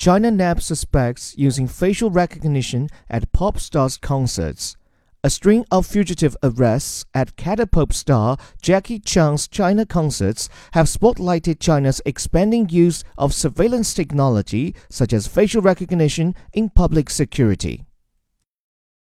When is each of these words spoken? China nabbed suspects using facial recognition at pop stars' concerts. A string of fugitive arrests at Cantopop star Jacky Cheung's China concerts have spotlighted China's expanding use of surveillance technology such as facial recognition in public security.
China 0.00 0.30
nabbed 0.30 0.62
suspects 0.62 1.34
using 1.36 1.68
facial 1.68 2.08
recognition 2.08 2.88
at 3.10 3.30
pop 3.32 3.58
stars' 3.58 3.98
concerts. 3.98 4.74
A 5.22 5.28
string 5.28 5.66
of 5.70 5.84
fugitive 5.84 6.34
arrests 6.42 7.04
at 7.12 7.36
Cantopop 7.36 7.92
star 7.92 8.38
Jacky 8.62 8.98
Cheung's 8.98 9.46
China 9.46 9.84
concerts 9.84 10.48
have 10.72 10.86
spotlighted 10.86 11.60
China's 11.60 12.00
expanding 12.06 12.70
use 12.70 13.04
of 13.18 13.34
surveillance 13.34 13.92
technology 13.92 14.74
such 14.88 15.12
as 15.12 15.28
facial 15.28 15.60
recognition 15.60 16.34
in 16.54 16.70
public 16.70 17.10
security. 17.10 17.84